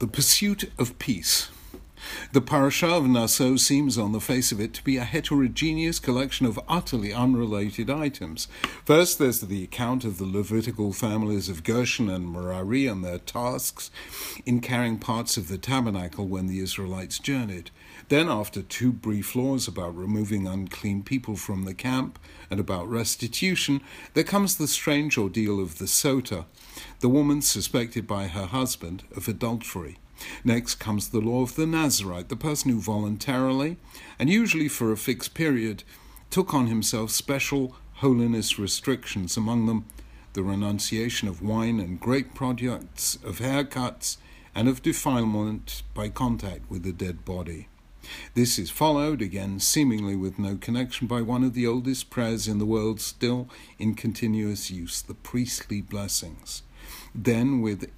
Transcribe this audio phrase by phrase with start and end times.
[0.00, 1.48] The pursuit of peace.
[2.32, 6.46] The parasha of Naso seems on the face of it to be a heterogeneous collection
[6.46, 8.48] of utterly unrelated items.
[8.84, 13.90] First, there's the account of the Levitical families of Gershon and Merari and their tasks
[14.44, 17.70] in carrying parts of the tabernacle when the Israelites journeyed.
[18.08, 22.18] Then, after two brief laws about removing unclean people from the camp
[22.50, 23.80] and about restitution,
[24.14, 26.46] there comes the strange ordeal of the Sota,
[27.00, 29.98] the woman suspected by her husband of adultery.
[30.44, 33.76] Next comes the law of the Nazarite, the person who voluntarily,
[34.18, 35.84] and usually for a fixed period,
[36.30, 39.86] took on himself special holiness restrictions, among them
[40.34, 44.18] the renunciation of wine and grape products, of haircuts,
[44.54, 47.68] and of defilement by contact with the dead body.
[48.34, 52.58] This is followed, again seemingly with no connection, by one of the oldest prayers in
[52.58, 53.48] the world still
[53.78, 56.62] in continuous use, the priestly blessings.
[57.14, 57.90] Then, with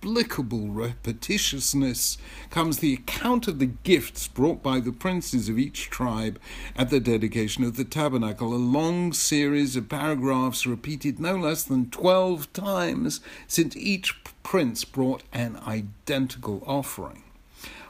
[0.00, 2.18] inexplicable repetitiousness,
[2.50, 6.38] comes the account of the gifts brought by the princes of each tribe
[6.76, 11.90] at the dedication of the tabernacle, a long series of paragraphs repeated no less than
[11.90, 17.24] twelve times, since each prince brought an identical offering.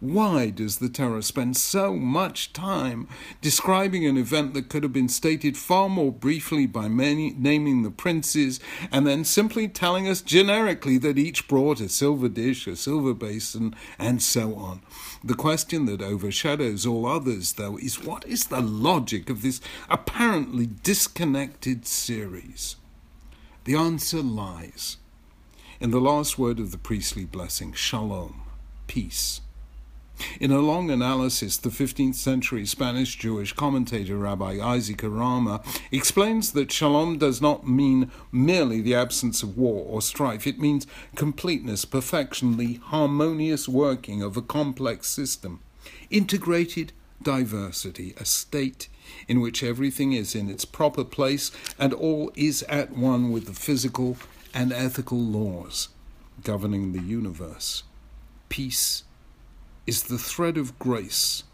[0.00, 3.06] Why does the Torah spend so much time
[3.42, 7.90] describing an event that could have been stated far more briefly by many, naming the
[7.90, 13.12] princes and then simply telling us generically that each brought a silver dish, a silver
[13.12, 14.80] basin, and so on?
[15.22, 20.70] The question that overshadows all others, though, is what is the logic of this apparently
[20.82, 22.76] disconnected series?
[23.64, 24.96] The answer lies
[25.78, 28.44] in the last word of the priestly blessing shalom,
[28.86, 29.42] peace.
[30.38, 36.70] In a long analysis, the 15th century Spanish Jewish commentator Rabbi Isaac Arama explains that
[36.70, 40.46] shalom does not mean merely the absence of war or strife.
[40.46, 45.60] It means completeness, perfection, the harmonious working of a complex system.
[46.10, 48.88] Integrated diversity, a state
[49.26, 53.52] in which everything is in its proper place and all is at one with the
[53.52, 54.16] physical
[54.54, 55.88] and ethical laws
[56.44, 57.82] governing the universe.
[58.48, 59.04] Peace
[59.86, 61.44] is the thread of grace,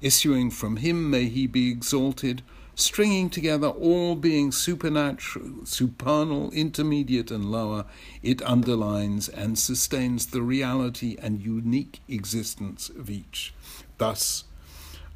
[0.00, 2.42] issuing from him may he be exalted,
[2.74, 7.84] stringing together all being supernatural, supernal, intermediate, and lower,
[8.22, 13.52] it underlines and sustains the reality and unique existence of each.
[13.98, 14.44] Thus,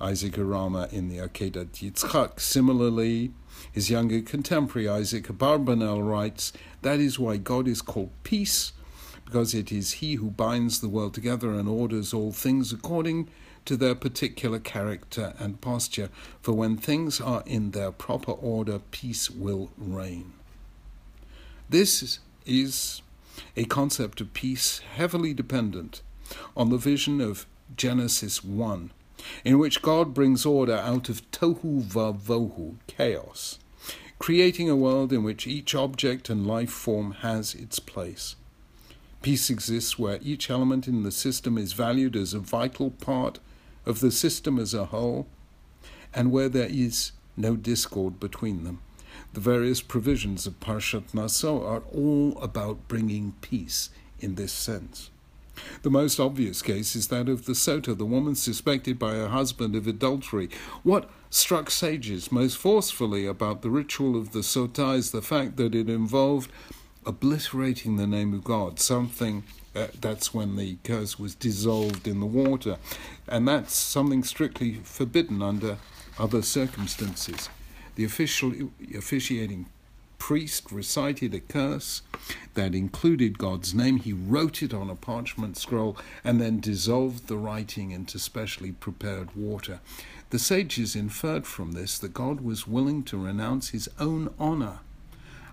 [0.01, 2.41] Isaac Arama in the Akedat Yitzchak.
[2.41, 3.33] Similarly,
[3.71, 6.53] his younger contemporary Isaac Abarbanel writes,
[6.83, 8.73] That is why God is called peace,
[9.25, 13.29] because it is he who binds the world together and orders all things according
[13.65, 16.11] to their particular character and posture.
[16.41, 20.33] For when things are in their proper order, peace will reign.
[21.69, 23.03] This is
[23.57, 26.03] a concept of peace heavily dependent
[26.57, 27.47] on the vision of
[27.77, 28.91] Genesis 1,
[29.45, 33.59] in which God brings order out of tohu vavohu, chaos,
[34.19, 38.37] creating a world in which each object and life form has its place.
[39.23, 43.39] Peace exists where each element in the system is valued as a vital part
[43.87, 45.29] of the system as a whole,
[46.13, 48.81] and where there is no discord between them.
[49.33, 55.11] The various provisions of Parshat Naso are all about bringing peace in this sense.
[55.83, 59.77] The most obvious case is that of the Sota, the woman suspected by her husband
[59.77, 60.49] of adultery.
[60.83, 65.75] What struck sages most forcefully about the ritual of the Sota is the fact that
[65.75, 66.51] it involved
[67.05, 72.27] obliterating the name of God, something uh, that's when the curse was dissolved in the
[72.27, 72.77] water.
[73.27, 75.79] And that's something strictly forbidden under
[76.19, 77.49] other circumstances.
[77.95, 78.53] The official,
[78.95, 79.67] officiating
[80.19, 82.03] priest recited a curse
[82.55, 83.97] that included God's name.
[83.97, 89.35] He wrote it on a parchment scroll and then dissolved the writing into specially prepared
[89.35, 89.81] water.
[90.31, 94.79] The sages inferred from this that God was willing to renounce his own honor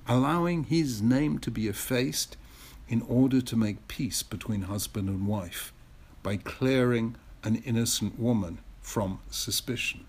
[0.09, 2.35] allowing his name to be effaced
[2.89, 5.71] in order to make peace between husband and wife
[6.23, 10.03] by clearing an innocent woman from suspicion.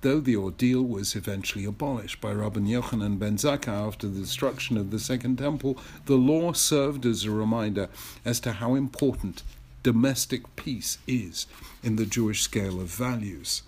[0.00, 4.90] Though the ordeal was eventually abolished by Rabbi Yochanan ben Zakkai after the destruction of
[4.90, 5.76] the Second Temple,
[6.06, 7.88] the law served as a reminder
[8.24, 9.42] as to how important
[9.82, 11.46] domestic peace is
[11.82, 13.62] in the Jewish scale of values.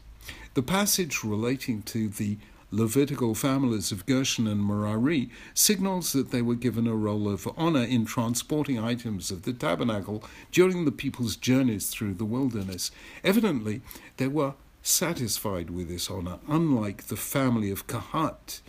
[0.54, 2.38] The passage relating to the
[2.72, 7.82] Levitical families of Gershon and Merari signals that they were given a role of honor
[7.82, 10.22] in transporting items of the tabernacle
[10.52, 12.92] during the people's journeys through the wilderness.
[13.24, 13.82] Evidently,
[14.18, 18.60] they were satisfied with this honor, unlike the family of Kahat,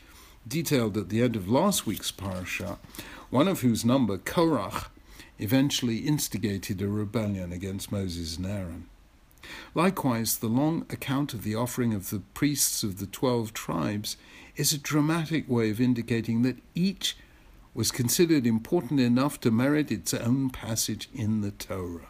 [0.47, 2.79] detailed at the end of last week's parasha,
[3.29, 4.89] one of whose number, Korach,
[5.37, 8.87] eventually instigated a rebellion against Moses and Aaron.
[9.73, 14.17] Likewise, the long account of the offering of the priests of the twelve tribes
[14.55, 17.15] is a dramatic way of indicating that each
[17.73, 22.07] was considered important enough to merit its own passage in the Torah.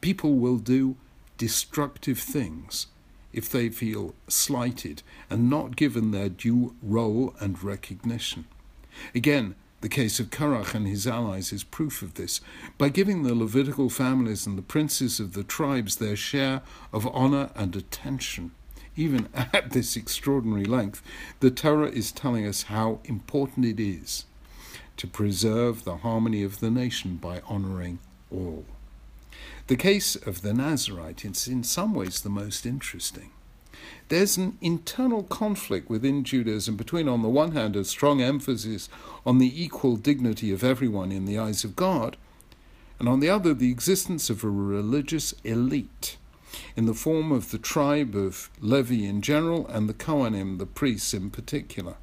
[0.00, 0.96] People will do
[1.36, 2.86] destructive things
[3.32, 8.44] if they feel slighted and not given their due role and recognition.
[9.14, 12.40] Again, the case of Korach and his allies is proof of this.
[12.76, 16.60] By giving the Levitical families and the princes of the tribes their share
[16.92, 18.52] of honor and attention,
[18.94, 21.02] even at this extraordinary length,
[21.40, 24.26] the Torah is telling us how important it is
[24.98, 27.98] to preserve the harmony of the nation by honoring
[28.30, 28.66] all.
[29.68, 33.30] The case of the Nazarite is in some ways the most interesting.
[34.08, 38.88] There's an internal conflict within Judaism between, on the one hand, a strong emphasis
[39.24, 42.16] on the equal dignity of everyone in the eyes of God,
[42.98, 46.16] and on the other, the existence of a religious elite
[46.76, 51.14] in the form of the tribe of Levi in general and the Kohanim, the priests
[51.14, 51.94] in particular.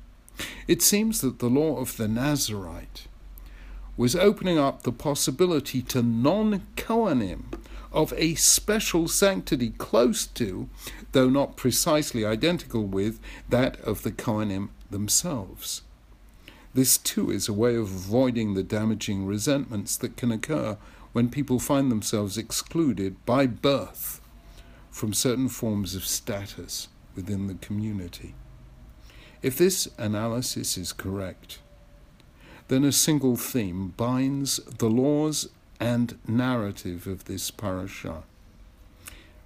[0.68, 3.07] It seems that the law of the Nazarite
[3.95, 7.45] was opening up the possibility to non Kohanim
[7.92, 10.69] of a special sanctity close to,
[11.12, 13.19] though not precisely identical with,
[13.50, 15.81] that of the Kohanim themselves.
[16.74, 20.78] This too is a way of avoiding the damaging resentments that can occur
[21.12, 24.22] when people find themselves excluded by birth
[24.92, 28.36] from certain forms of status within the community.
[29.42, 31.60] If this analysis is correct,
[32.68, 38.24] then a single theme binds the laws and narrative of this parasha.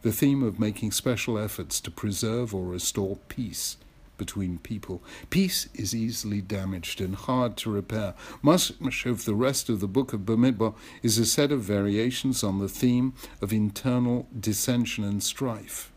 [0.02, 3.78] The theme of making special efforts to preserve or restore peace
[4.18, 5.02] between people.
[5.32, 8.14] Peace is easily damaged and hard to repair.
[8.44, 8.72] Much
[9.06, 12.70] of the rest of the book of Bamidbar is a set of variations on the
[12.70, 15.92] theme of internal dissension and strife.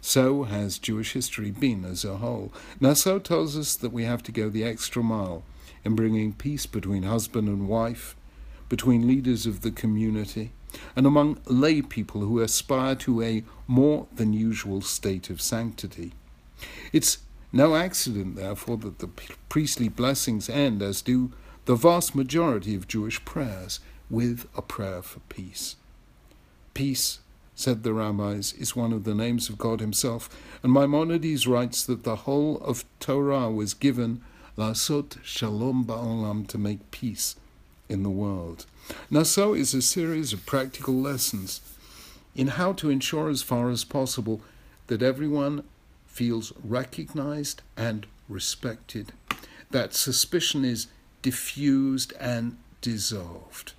[0.00, 2.52] So has Jewish history been as a whole.
[2.80, 5.42] Naso tells us that we have to go the extra mile
[5.84, 8.14] in bringing peace between husband and wife,
[8.68, 10.52] between leaders of the community,
[10.94, 16.12] and among lay people who aspire to a more than usual state of sanctity.
[16.92, 17.18] It's
[17.52, 19.08] no accident, therefore, that the
[19.48, 21.32] priestly blessings end, as do
[21.64, 23.80] the vast majority of Jewish prayers,
[24.10, 25.76] with a prayer for peace.
[26.74, 27.20] Peace,
[27.54, 30.28] said the rabbis, is one of the names of God Himself,
[30.62, 34.22] and Maimonides writes that the whole of Torah was given
[34.56, 37.36] Lasot Shalom Ba'olam to make peace
[37.88, 38.66] in the world.
[39.10, 41.60] Naso is a series of practical lessons
[42.34, 44.40] in how to ensure as far as possible
[44.86, 45.64] that everyone
[46.06, 49.12] feels recognized and respected,
[49.70, 50.88] that suspicion is
[51.22, 53.72] diffused and dissolved.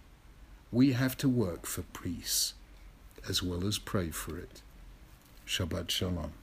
[0.72, 2.54] We have to work for peace
[3.28, 4.62] as well as pray for it.
[5.46, 6.34] Shabbat Shalom.